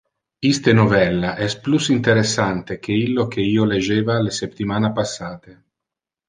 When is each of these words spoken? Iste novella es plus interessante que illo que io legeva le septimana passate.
Iste 0.51 0.71
novella 0.77 1.33
es 1.47 1.57
plus 1.67 1.89
interessante 1.95 2.79
que 2.87 2.97
illo 3.03 3.27
que 3.37 3.45
io 3.51 3.67
legeva 3.75 4.17
le 4.29 4.35
septimana 4.39 4.93
passate. 5.03 5.55